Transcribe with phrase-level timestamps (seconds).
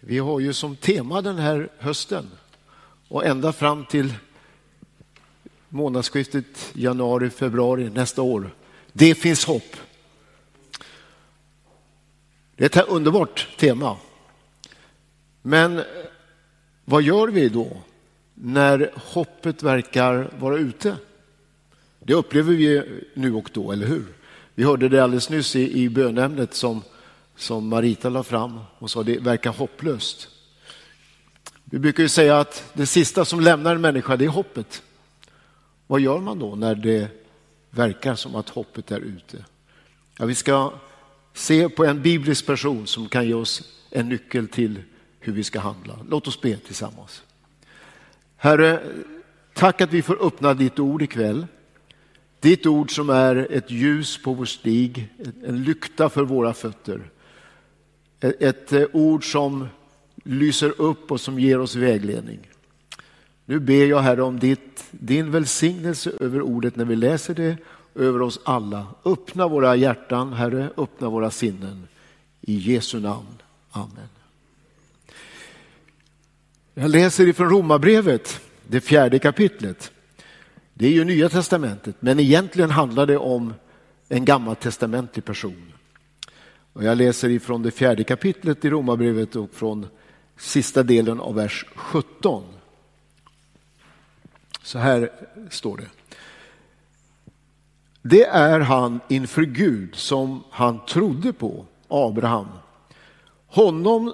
[0.00, 2.30] Vi har ju som tema den här hösten
[3.08, 4.14] och ända fram till
[5.68, 8.54] månadsskiftet januari-februari nästa år.
[8.92, 9.76] Det finns hopp.
[12.56, 13.96] Det är ett underbart tema.
[15.42, 15.82] Men
[16.84, 17.76] vad gör vi då
[18.34, 20.96] när hoppet verkar vara ute?
[21.98, 24.06] Det upplever vi nu och då, eller hur?
[24.54, 26.82] Vi hörde det alldeles nyss i, i bönämnet som
[27.40, 28.60] som Marita la fram.
[28.78, 30.28] och sa det verkar hopplöst.
[31.64, 34.82] Vi brukar ju säga att det sista som lämnar en människa det är hoppet.
[35.86, 37.08] Vad gör man då när det
[37.70, 39.44] verkar som att hoppet är ute?
[40.18, 40.72] Ja, vi ska
[41.34, 44.82] se på en biblisk person som kan ge oss en nyckel till
[45.20, 45.98] hur vi ska handla.
[46.08, 47.22] Låt oss be tillsammans.
[48.36, 48.80] Herre,
[49.54, 51.46] tack att vi får öppna ditt ord ikväll.
[52.40, 55.08] Ditt ord som är ett ljus på vår stig,
[55.44, 57.10] en lykta för våra fötter
[58.20, 59.68] ett eh, ord som
[60.24, 62.38] lyser upp och som ger oss vägledning.
[63.44, 67.56] Nu ber jag Herre om ditt, din välsignelse över ordet när vi läser det,
[67.94, 68.86] över oss alla.
[69.04, 71.88] Öppna våra hjärtan, Herre, öppna våra sinnen.
[72.40, 73.42] I Jesu namn.
[73.70, 74.08] Amen.
[76.74, 79.92] Jag läser ifrån Romarbrevet, det fjärde kapitlet.
[80.74, 83.54] Det är ju Nya testamentet, men egentligen handlar det om
[84.08, 85.72] en gammaltestamentlig person.
[86.72, 89.86] Och jag läser ifrån det fjärde kapitlet i Romarbrevet och från
[90.36, 92.44] sista delen av vers 17.
[94.62, 95.10] Så här
[95.50, 95.88] står det.
[98.02, 102.46] Det är han inför Gud som han trodde på, Abraham.
[103.46, 104.12] Honom,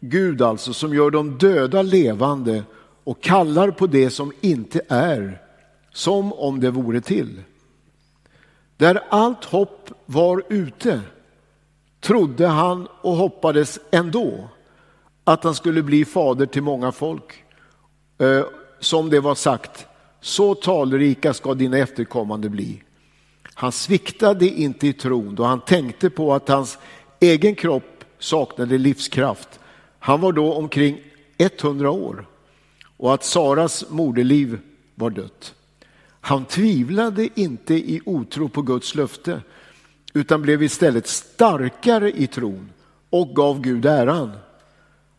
[0.00, 2.64] Gud alltså, som gör de döda levande
[3.04, 5.42] och kallar på det som inte är
[5.92, 7.42] som om det vore till.
[8.76, 11.00] Där allt hopp var ute
[12.00, 14.48] trodde han och hoppades ändå
[15.24, 17.44] att han skulle bli fader till många folk.
[18.18, 18.44] Eh,
[18.80, 19.86] som det var sagt,
[20.20, 22.82] så talrika ska dina efterkommande bli.
[23.54, 26.78] Han sviktade inte i tron då han tänkte på att hans
[27.20, 29.60] egen kropp saknade livskraft.
[29.98, 31.00] Han var då omkring
[31.38, 32.26] 100 år
[32.96, 34.58] och att Saras moderliv
[34.94, 35.54] var dött.
[36.20, 39.40] Han tvivlade inte i otro på Guds löfte
[40.16, 42.70] utan blev istället starkare i tron
[43.10, 44.32] och gav Gud äran.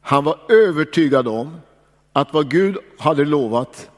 [0.02, 1.58] Han var övertygad om
[2.14, 3.90] att vad Gud hade lovat,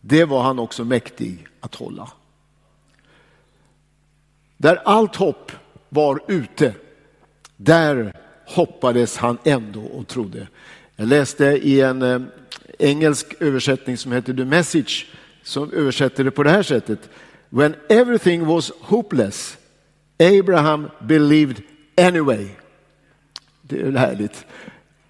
[0.00, 2.10] det var han också mäktig att hålla.
[4.56, 5.52] Där allt hopp
[5.88, 6.74] var ute,
[7.56, 10.48] där hoppades han ändå och trodde.
[10.96, 12.20] Jag läste i en eh,
[12.78, 15.06] engelsk översättning som heter The Message,
[15.42, 17.08] som översätter det på det här sättet.
[17.48, 19.58] When everything was hopeless
[20.18, 21.62] Abraham believed
[21.96, 22.48] anyway.
[23.62, 24.46] Det är härligt.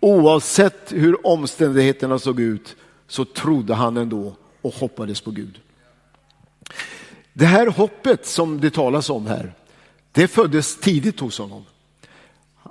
[0.00, 5.60] Oavsett hur omständigheterna såg ut så trodde han ändå och hoppades på Gud.
[7.32, 9.52] Det här hoppet som det talas om här,
[10.12, 11.64] det föddes tidigt hos honom.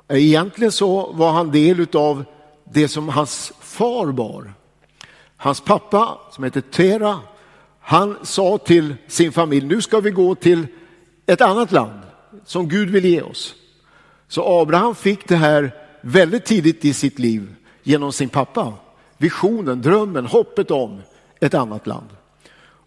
[0.07, 2.25] Egentligen så var han del av
[2.63, 4.53] det som hans far bar.
[5.38, 7.19] Hans pappa, som heter Tera,
[7.79, 10.67] han sa till sin familj, nu ska vi gå till
[11.25, 12.02] ett annat land
[12.46, 13.56] som Gud vill ge oss.
[14.28, 18.74] Så Abraham fick det här väldigt tidigt i sitt liv genom sin pappa.
[19.18, 21.02] Visionen, drömmen, hoppet om
[21.40, 22.08] ett annat land.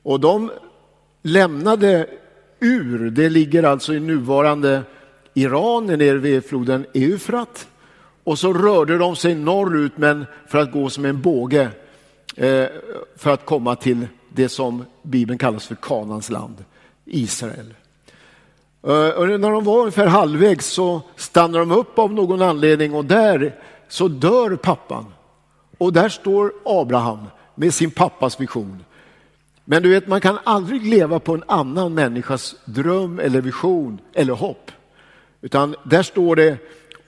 [0.03, 0.51] Och de
[1.23, 2.07] lämnade
[2.61, 4.83] ur, det ligger alltså i nuvarande
[5.35, 7.69] Iran nere vid floden Eufrat.
[8.25, 11.71] Och så rörde de sig norrut men för att gå som en båge
[12.37, 12.67] eh,
[13.17, 16.65] för att komma till det som Bibeln kallas för Kanans land,
[17.05, 17.75] Israel.
[18.83, 23.05] Eh, och när de var ungefär halvvägs så stannar de upp av någon anledning och
[23.05, 23.55] där
[23.89, 25.05] så dör pappan.
[25.79, 27.19] Och där står Abraham
[27.55, 28.85] med sin pappas vision.
[29.65, 34.33] Men du vet, man kan aldrig leva på en annan människas dröm eller vision eller
[34.33, 34.71] hopp.
[35.41, 36.57] Utan där står det,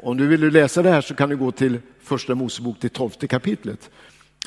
[0.03, 3.27] om du vill läsa det här så kan du gå till första Mosebok, till tolfte
[3.27, 3.91] kapitlet.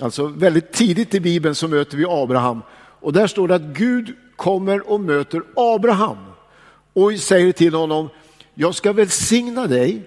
[0.01, 4.13] Alltså väldigt tidigt i Bibeln så möter vi Abraham och där står det att Gud
[4.35, 6.17] kommer och möter Abraham
[6.93, 8.09] och säger till honom,
[8.53, 10.01] jag ska välsigna dig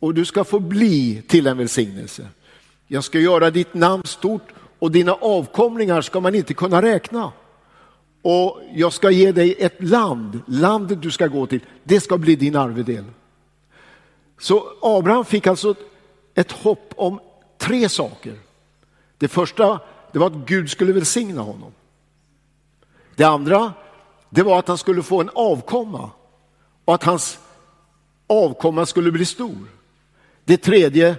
[0.00, 2.28] och du ska få bli till en välsignelse.
[2.86, 4.48] Jag ska göra ditt namn stort
[4.78, 7.32] och dina avkomlingar ska man inte kunna räkna.
[8.22, 12.36] Och jag ska ge dig ett land, landet du ska gå till, det ska bli
[12.36, 13.04] din arvedel.
[14.38, 15.74] Så Abraham fick alltså
[16.34, 17.20] ett hopp om
[17.58, 18.34] tre saker.
[19.18, 19.80] Det första
[20.12, 21.72] det var att Gud skulle välsigna honom.
[23.16, 23.72] Det andra
[24.30, 26.10] det var att han skulle få en avkomma
[26.86, 27.38] och att hans
[28.26, 29.68] avkomma skulle bli stor.
[30.44, 31.16] Det tredje,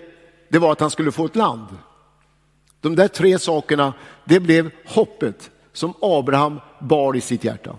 [0.50, 1.68] det var att han skulle få ett land.
[2.82, 3.94] De där tre sakerna,
[4.26, 7.76] det blev hoppet som Abraham bar i sitt hjärta.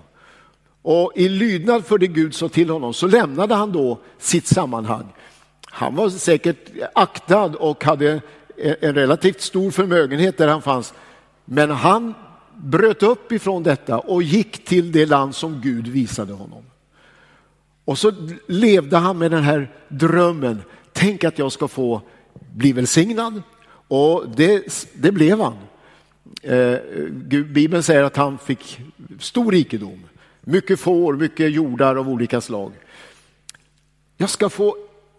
[0.83, 5.07] Och i lydnad för det Gud sa till honom så lämnade han då sitt sammanhang.
[5.65, 8.21] Han var säkert aktad och hade
[8.57, 10.95] en relativt stor förmögenhet där han fanns.
[11.45, 12.15] Men han
[12.55, 16.65] bröt upp ifrån detta och gick till det land som Gud visade honom.
[17.89, 18.13] Och så
[18.47, 20.63] levde han med den här drömmen.
[20.93, 22.03] Tänk att jag ska få
[22.55, 23.43] bli välsignad.
[23.89, 25.57] Och det, det blev han.
[26.43, 26.79] Eh,
[27.45, 28.81] Bibeln säger att han fick
[29.21, 30.05] stor rikedom.
[30.41, 32.73] Mycket får, mycket jordar av olika slag.
[34.17, 34.77] Jag ska få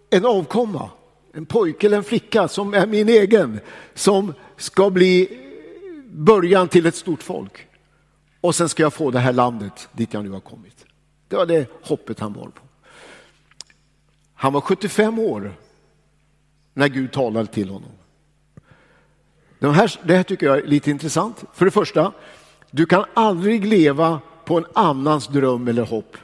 [0.10, 0.90] en avkomma,
[1.34, 3.60] en pojke eller en flicka som är min egen,
[3.94, 5.40] som ska bli
[6.12, 7.68] början till ett stort folk.
[8.42, 10.86] Och sen ska jag få det här landet dit jag nu har kommit.
[11.30, 12.62] Det var det hoppet han var på.
[14.34, 15.54] Han var 75 år
[16.74, 17.92] när Gud talade till honom.
[19.60, 21.44] Det här, det här tycker jag är lite intressant.
[21.54, 22.12] För det första,
[22.72, 26.18] du kan aldrig leva på en annans dröm eller hopp.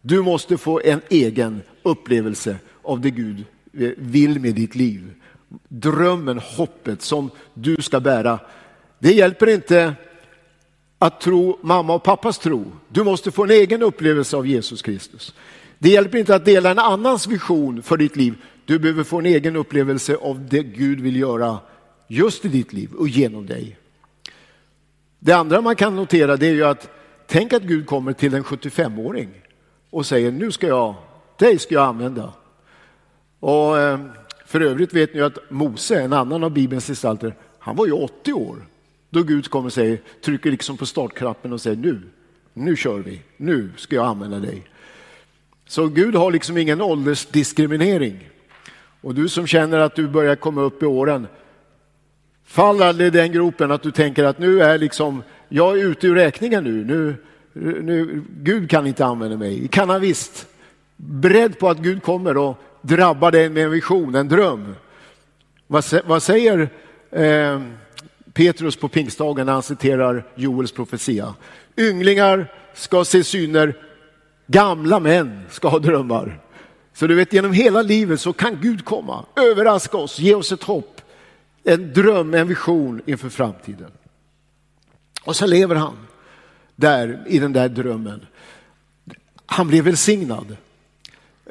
[0.00, 5.14] Du måste få en egen upplevelse av det Gud eh, vill med ditt liv.
[5.68, 8.38] Drömmen, hoppet som du ska bära.
[8.98, 9.94] Det hjälper inte
[10.98, 12.64] att tro mamma och pappas tro.
[12.88, 15.34] Du måste få en egen upplevelse av Jesus Kristus.
[15.78, 18.34] Det hjälper inte att dela en annans vision för ditt liv.
[18.64, 21.58] Du behöver få en egen upplevelse av det Gud vill göra
[22.08, 23.76] just i ditt liv och genom dig.
[25.18, 26.90] Det andra man kan notera det är ju att
[27.26, 29.28] tänk att Gud kommer till en 75-åring
[29.90, 30.94] och säger nu ska jag,
[31.38, 32.32] dig ska jag använda.
[33.40, 34.00] Och eh,
[34.46, 38.32] för övrigt vet ni att Mose, en annan av Bibelns gestalter, han var ju 80
[38.32, 38.56] år
[39.10, 42.00] då Gud kommer och säger, trycker liksom på startknappen och säger nu,
[42.52, 44.62] nu kör vi, nu ska jag använda dig.
[45.66, 48.28] Så Gud har liksom ingen åldersdiskriminering.
[49.00, 51.26] Och du som känner att du börjar komma upp i åren,
[52.44, 56.06] fall aldrig i den gropen att du tänker att nu är liksom, jag är ute
[56.06, 57.16] ur räkningen nu, nu,
[57.82, 59.68] nu Gud kan inte använda mig.
[59.68, 60.46] Kan han visst.
[60.96, 64.74] Beredd på att Gud kommer och drabbar dig med en vision, en dröm.
[65.66, 66.68] Vad, vad säger
[67.10, 67.60] eh,
[68.36, 71.34] Petrus på pingstdagen när han citerar Joels profetia?
[71.76, 73.76] Ynglingar ska se syner,
[74.46, 76.40] gamla män ska ha drömmar.
[76.94, 80.62] Så du vet, genom hela livet så kan Gud komma, överraska oss, ge oss ett
[80.62, 81.00] hopp,
[81.64, 83.90] en dröm, en vision inför framtiden.
[85.24, 85.96] Och så lever han
[86.74, 88.26] där i den där drömmen.
[89.46, 90.56] Han blev välsignad.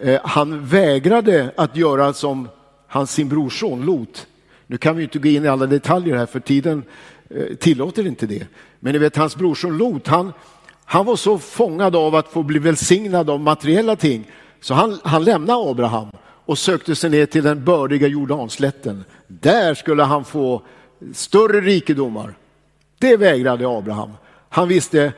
[0.02, 2.50] Eh, han vägrade att göra som
[2.88, 4.28] hans sin brorson Lot.
[4.67, 6.83] Nu kan vi inte gå in i alla detaljer här för tiden
[7.29, 8.47] eh, tillåter inte det.
[8.79, 10.33] Men ni vet hans brorson Lot, han,
[10.85, 14.31] han var så fångad av att få bli välsignad av materiella ting
[14.62, 16.07] så han, han lämnade Abraham
[16.45, 19.03] och sökte sig ner till den bördiga Jordanslätten.
[19.27, 20.62] Där skulle han få
[21.13, 22.33] större rikedomar.
[23.00, 24.12] Det vägrade Abraham.
[24.50, 25.13] Han visste,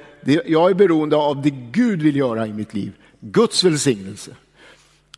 [0.46, 2.92] jag är beroende av det Gud vill göra i mitt liv.
[3.20, 4.32] Guds välsignelse.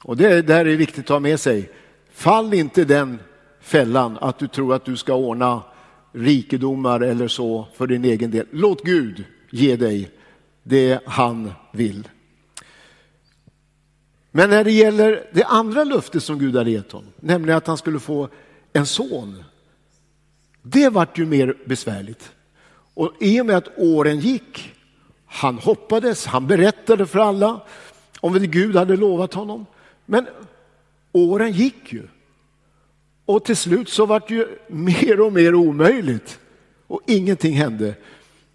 [0.04, 1.70] Och det där är viktigt att ha med sig.
[2.14, 3.20] Fall inte den
[3.62, 5.64] fällan att du tror att du ska ordna
[6.12, 8.46] rikedomar eller så för din egen del.
[8.52, 10.12] Låt Gud ge dig
[10.64, 12.08] det han vill.
[14.32, 17.78] Men när det gäller det andra löftet som Gud hade gett honom, nämligen att han
[17.78, 18.30] skulle få
[18.74, 19.44] en son.
[20.62, 22.32] Det vart ju mer besvärligt.
[22.94, 24.74] Och i och med att åren gick,
[25.26, 27.62] han hoppades, han berättade för alla
[28.20, 29.66] om vad Gud hade lovat honom.
[30.06, 30.28] Men
[31.12, 32.08] åren gick ju.
[33.30, 36.40] Och till slut så vart det ju mer och mer omöjligt.
[36.88, 37.96] Och ingenting hände.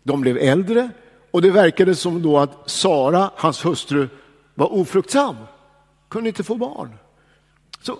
[0.03, 0.91] De blev äldre
[1.31, 4.09] och det verkade som då att Sara, hans hustru,
[4.55, 5.37] var ofruktsam.
[6.09, 6.91] Kunde inte få barn.
[7.83, 7.99] Så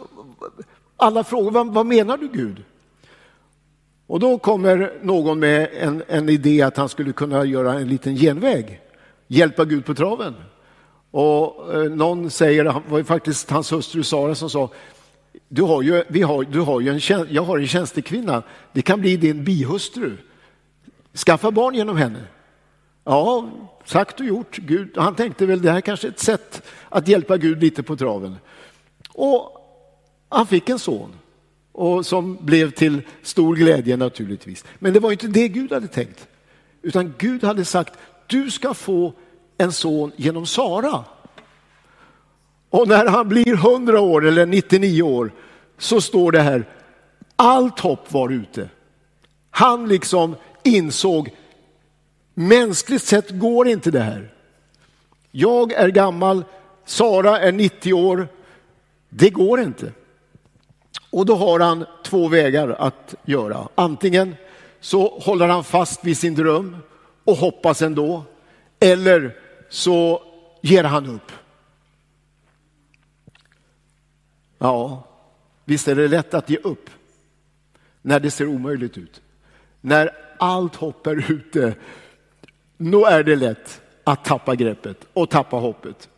[0.97, 2.65] alla frågar, vad, vad menar du Gud?
[4.07, 8.17] Och då kommer någon med en, en idé att han skulle kunna göra en liten
[8.17, 8.81] genväg,
[9.27, 10.35] hjälpa Gud på traven.
[11.11, 14.71] Och eh, någon säger, det var faktiskt hans hustru Sara som sa,
[15.49, 19.01] du har ju, vi har, du har ju en, jag har en tjänstekvinna, det kan
[19.01, 20.17] bli din bihustru.
[21.15, 22.25] Skaffa barn genom henne.
[23.05, 23.51] Ja,
[23.85, 24.57] sagt och gjort.
[24.57, 27.97] Gud, han tänkte väl det här kanske är ett sätt att hjälpa Gud lite på
[27.97, 28.37] traven.
[29.09, 29.61] Och
[30.29, 31.13] han fick en son
[31.73, 34.65] och som blev till stor glädje naturligtvis.
[34.79, 36.29] Men det var inte det Gud hade tänkt,
[36.83, 39.13] utan Gud hade sagt du ska få
[39.59, 41.05] en son genom Sara.
[42.75, 45.33] Och när han blir 100 år eller 99 år
[45.79, 46.65] så står det här,
[47.37, 48.69] allt hopp var ute.
[49.51, 51.31] Han liksom insåg,
[52.35, 54.35] mänskligt sett går inte det här.
[55.31, 56.45] Jag är gammal,
[56.85, 58.29] Sara är 90 år,
[59.09, 59.93] det går inte.
[61.11, 63.69] Och då har han två vägar att göra.
[63.75, 64.37] Antingen
[64.81, 66.77] så håller han fast vid sin dröm
[67.25, 68.23] och hoppas ändå.
[68.81, 69.37] Eller
[69.69, 70.23] så
[70.61, 71.33] ger han upp.
[74.65, 75.03] Ja,
[75.65, 76.91] visst är det lätt att ge upp
[78.03, 79.23] när det ser omöjligt ut.
[79.81, 81.75] När allt hopp är ute,
[82.77, 86.09] då är det lätt att tappa greppet och tappa hoppet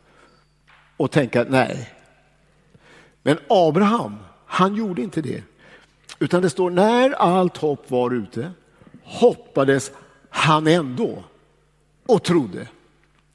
[0.96, 1.94] och tänka nej.
[3.22, 5.42] Men Abraham, han gjorde inte det.
[6.18, 8.50] Utan det står när allt hopp var ute
[9.02, 9.92] hoppades
[10.30, 11.24] han ändå
[12.06, 12.68] och trodde.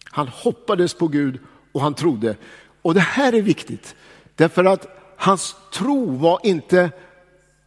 [0.04, 1.40] Han hoppades på Gud
[1.72, 2.36] och han trodde.
[2.82, 3.96] Och det här är viktigt,
[4.36, 6.92] därför att hans tro var inte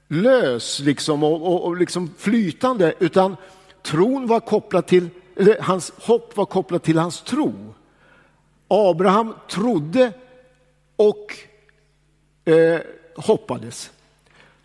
[0.08, 3.36] lös liksom och, och, och liksom flytande, utan
[3.82, 5.08] tron var kopplad till,
[5.60, 7.74] hans hopp var kopplat till hans tro.
[8.68, 10.12] Abraham trodde
[10.96, 11.36] och
[12.44, 12.80] eh,
[13.16, 13.90] hoppades.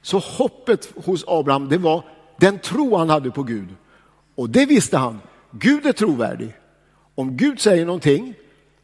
[0.02, 2.04] Så hoppet hos Abraham, det var
[2.38, 3.68] den tro han hade på Gud.
[4.36, 6.54] Och det visste han, Gud är trovärdig.
[7.16, 8.34] Om Gud säger någonting,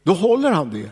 [0.03, 0.91] då håller han det.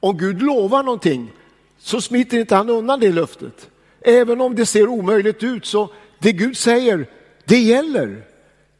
[0.00, 1.30] Om Gud lovar någonting
[1.78, 3.70] så smiter inte han undan det löftet.
[4.00, 7.06] Även om det ser omöjligt ut så det Gud säger,
[7.44, 8.22] det gäller.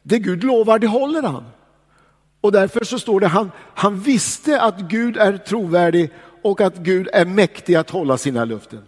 [0.03, 1.43] Det Gud lovar, det håller han.
[2.41, 6.09] Och därför så står det han, han visste att Gud är trovärdig
[6.41, 8.81] och att Gud är mäktig att hålla sina löften.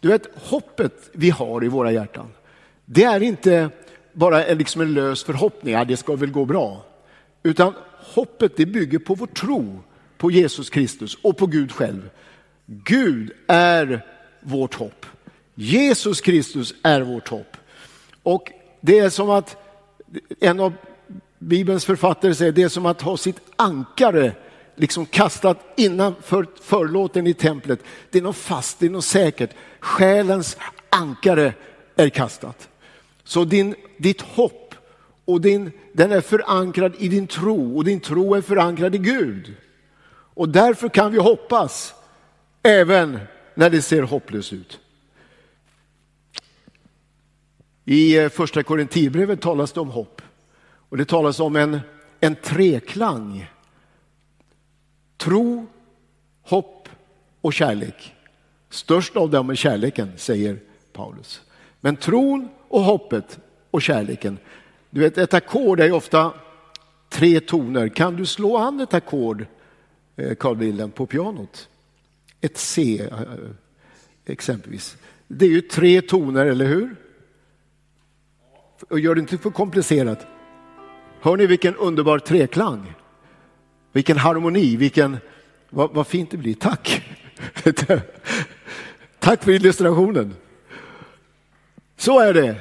[0.00, 2.26] Du vet, hoppet vi har i våra hjärtan,
[2.84, 3.70] det är inte
[4.12, 6.84] bara liksom en lös förhoppning, ja, det ska väl gå bra.
[7.42, 7.74] Utan
[8.14, 9.80] hoppet det bygger på vår tro
[10.16, 12.10] på Jesus Kristus och på Gud själv.
[12.66, 14.06] Gud är
[14.40, 15.06] vårt hopp.
[15.54, 17.56] Jesus Kristus är vårt hopp.
[18.22, 19.56] Och det är som att
[20.40, 20.72] en av
[21.38, 24.32] Bibelns författare säger det är som att ha sitt ankare
[24.76, 27.80] liksom kastat innanför förlåten i templet.
[28.10, 29.50] Det är något fast, det är något säkert.
[29.80, 30.56] Själens
[30.90, 31.54] ankare
[31.96, 32.68] är kastat.
[33.24, 34.74] Så din, ditt hopp
[35.24, 39.54] och din, den är förankrad i din tro och din tro är förankrad i Gud.
[40.34, 41.94] Och därför kan vi hoppas
[42.66, 43.18] även
[43.54, 44.80] när det ser hopplöst ut.
[47.84, 50.22] I eh, första Korinthierbrevet talas det om hopp
[50.88, 51.80] och det talas om en,
[52.20, 53.50] en treklang.
[55.16, 55.66] Tro,
[56.42, 56.88] hopp
[57.40, 58.14] och kärlek.
[58.70, 60.58] Störst av dem är kärleken, säger
[60.92, 61.40] Paulus.
[61.80, 63.38] Men tron och hoppet
[63.70, 64.38] och kärleken.
[64.90, 66.32] Du vet, ett ackord är ofta
[67.08, 67.88] tre toner.
[67.88, 69.46] Kan du slå an ett ackord,
[70.16, 71.68] eh, Carl Wilhelm, på pianot?
[72.40, 73.18] Ett C, eh,
[74.26, 74.96] exempelvis.
[75.28, 76.96] Det är ju tre toner, eller hur?
[78.88, 80.26] Och gör det inte för komplicerat.
[81.20, 82.94] Hör ni vilken underbar treklang?
[83.92, 85.18] Vilken harmoni, vilken,
[85.70, 86.54] vad, vad fint det blir.
[86.54, 87.02] Tack!
[89.18, 90.34] Tack för illustrationen.
[91.96, 92.56] Så är det.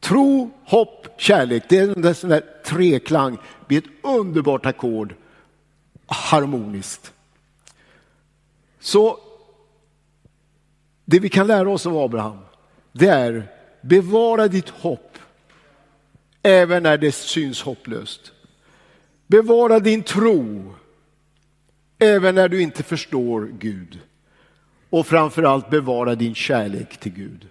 [0.00, 1.62] Tro, hopp, kärlek.
[1.68, 3.34] Det är en sån där treklang.
[3.34, 5.14] Det blir ett underbart ackord.
[6.06, 7.12] Harmoniskt.
[8.86, 9.18] Så
[11.04, 12.38] det vi kan lära oss av Abraham,
[12.92, 15.18] det är bevara ditt hopp
[16.42, 18.32] även när det syns hopplöst.
[19.26, 20.74] Bevara din tro
[21.98, 24.00] även när du inte förstår Gud.
[24.90, 27.48] Och framförallt bevara din kärlek till Gud.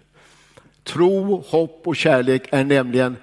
[0.84, 3.18] Tro, hopp och kärlek är nämligen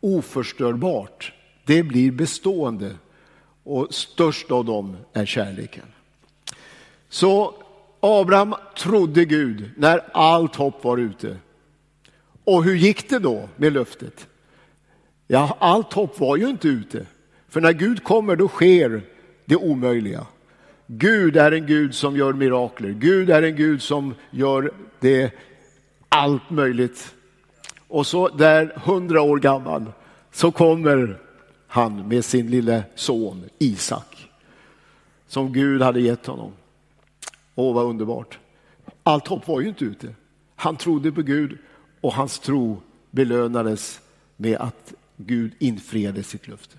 [0.00, 1.32] oförstörbart.
[1.64, 2.96] Det blir bestående
[3.64, 5.86] och störst av dem är kärleken.
[7.14, 7.54] Så
[8.00, 11.36] Abraham trodde Gud när allt hopp var ute.
[12.44, 14.26] Och hur gick det då med löftet?
[15.26, 17.06] Ja, allt hopp var ju inte ute.
[17.48, 19.02] För när Gud kommer då sker
[19.44, 20.26] det omöjliga.
[20.86, 22.90] Gud är en Gud som gör mirakler.
[22.90, 25.32] Gud är en Gud som gör det
[26.08, 27.14] allt möjligt.
[27.88, 29.92] Och så där hundra år gammal
[30.32, 31.20] så kommer
[31.66, 34.30] han med sin lille son Isak
[35.28, 36.52] som Gud hade gett honom.
[37.54, 38.38] Åh, vad underbart.
[39.02, 40.14] Allt hopp var ju inte ute.
[40.56, 41.58] Han trodde på Gud
[42.00, 44.00] och hans tro belönades
[44.36, 46.76] med att Gud infriade sitt löfte.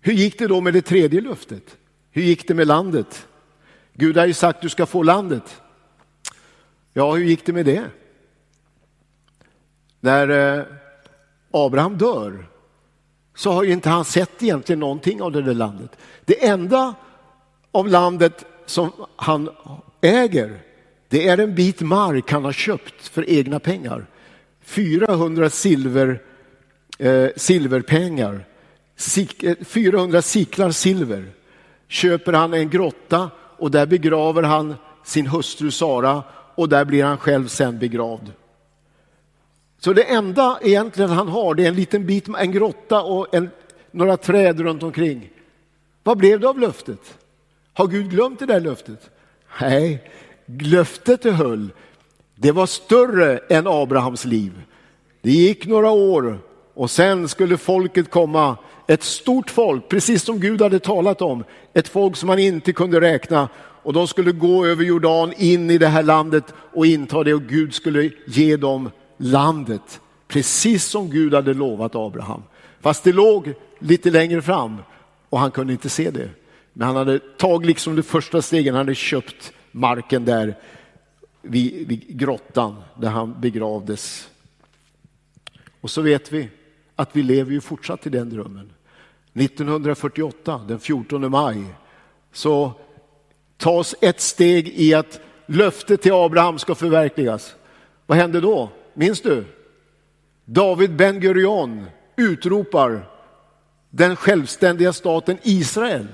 [0.00, 1.76] Hur gick det då med det tredje löftet?
[2.10, 3.26] Hur gick det med landet?
[3.92, 5.62] Gud har ju sagt du ska få landet.
[6.92, 7.84] Ja, hur gick det med det?
[10.00, 10.64] När eh,
[11.50, 12.46] Abraham dör
[13.34, 15.96] så har ju inte han sett egentligen någonting av det där landet.
[16.24, 16.94] Det enda
[17.72, 19.50] av landet som han
[20.00, 20.58] äger,
[21.08, 24.06] det är en bit mark han har köpt för egna pengar.
[24.62, 26.22] 400 silver,
[26.98, 28.44] eh, silverpengar,
[28.96, 31.32] Sik, eh, 400 siklar silver
[31.88, 36.22] köper han en grotta och där begraver han sin hustru Sara
[36.54, 38.32] och där blir han själv sen begravd.
[39.78, 43.50] Så det enda egentligen han har det är en liten bit, en grotta och en,
[43.90, 45.30] några träd runt omkring.
[46.02, 47.18] Vad blev det av löftet?
[47.74, 49.10] Har Gud glömt det där löftet?
[49.60, 50.10] Nej,
[50.46, 51.70] löftet det höll,
[52.34, 54.52] det var större än Abrahams liv.
[55.22, 56.38] Det gick några år
[56.74, 61.88] och sen skulle folket komma, ett stort folk, precis som Gud hade talat om, ett
[61.88, 65.88] folk som man inte kunde räkna och de skulle gå över Jordan in i det
[65.88, 71.54] här landet och inta det och Gud skulle ge dem landet, precis som Gud hade
[71.54, 72.42] lovat Abraham.
[72.80, 74.76] Fast det låg lite längre fram
[75.30, 76.28] och han kunde inte se det.
[76.76, 80.56] Men han hade tagit liksom de första stegen, han hade köpt marken där
[81.42, 84.28] vid, vid grottan där han begravdes.
[85.80, 86.48] Och så vet vi
[86.96, 88.72] att vi lever ju fortsatt i den drömmen.
[89.34, 91.64] 1948, den 14 maj,
[92.32, 92.72] så
[93.56, 97.54] tas ett steg i att löftet till Abraham ska förverkligas.
[98.06, 98.68] Vad hände då?
[98.94, 99.44] Minns du?
[100.44, 103.08] David Ben Gurion utropar
[103.90, 106.06] den självständiga staten Israel.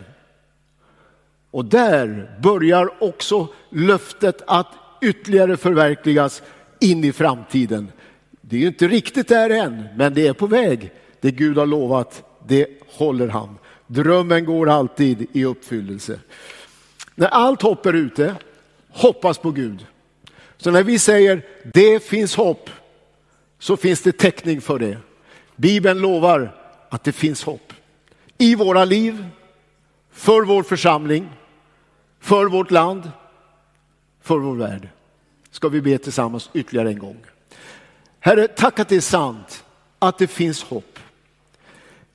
[1.50, 4.69] Och där börjar också löftet att
[5.00, 6.42] ytterligare förverkligas
[6.78, 7.92] in i framtiden.
[8.40, 10.92] Det är ju inte riktigt där än, men det är på väg.
[11.21, 13.59] Det Gud har lovat, det håller han.
[13.87, 16.21] Drömmen går alltid i uppfyllelse.
[17.14, 18.35] När allt hopp är ute,
[18.88, 19.87] hoppas på Gud.
[20.57, 21.42] Så när vi säger
[21.73, 22.71] det finns hopp,
[23.59, 24.99] så finns det täckning för det.
[25.57, 26.57] Bibeln lovar
[26.88, 27.73] att det finns hopp.
[28.38, 29.25] I våra liv,
[30.12, 31.28] för vår församling,
[32.20, 33.10] för vårt land,
[34.20, 34.88] för vår värld.
[35.50, 37.16] Ska vi be tillsammans ytterligare en gång.
[38.20, 39.64] Herre, tack att det är sant
[39.98, 40.98] att det finns hopp.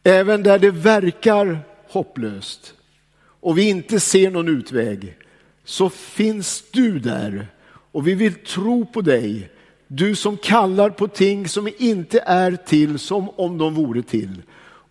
[0.04, 1.60] Även där det verkar
[1.90, 2.74] hopplöst
[3.18, 5.18] och vi inte ser någon utväg
[5.64, 9.50] så finns du där och vi vill tro på dig.
[9.88, 14.42] Du som kallar på ting som inte är till som om de vore till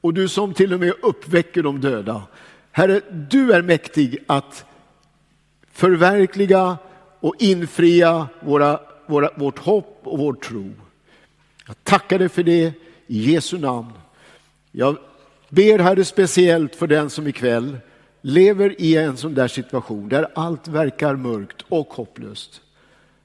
[0.01, 2.23] och du som till och med uppväcker de döda.
[2.71, 4.65] Herre, du är mäktig att
[5.75, 6.79] förverkliga
[7.21, 10.71] och infria våra, våra, vårt hopp och vår tro.
[11.67, 12.73] Jag tackar dig för det
[13.07, 13.93] i Jesu namn.
[14.73, 14.97] Jag
[15.49, 17.79] ber Herre speciellt för den som ikväll
[18.21, 22.61] lever i en sån där situation där allt verkar mörkt och hopplöst.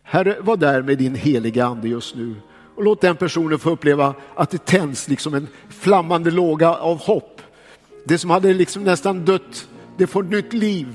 [0.03, 2.35] Herre, var där med din heliga ande just nu
[2.75, 7.41] och låt den personen få uppleva att det tänds liksom en flammande låga av hopp.
[8.05, 10.87] Det som hade liksom nästan dött, det får nytt liv.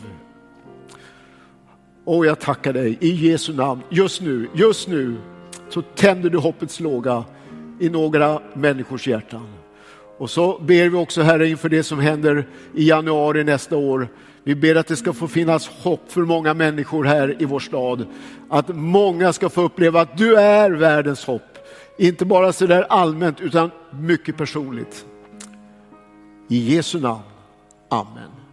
[2.05, 3.83] Och jag tackar dig i Jesu namn.
[3.88, 5.17] Just nu, just nu
[5.69, 7.25] så tänder du hoppets låga
[7.81, 9.47] i några människors hjärtan.
[10.19, 14.09] Och så ber vi också Herre inför det som händer i januari nästa år.
[14.45, 18.07] Vi ber att det ska få finnas hopp för många människor här i vår stad.
[18.49, 21.59] Att många ska få uppleva att du är världens hopp.
[21.99, 25.07] Inte bara så där allmänt utan mycket personligt.
[26.49, 27.23] I Jesu namn.
[27.88, 28.44] Amen.